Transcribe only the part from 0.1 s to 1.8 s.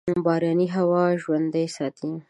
باراني هوا ژوندي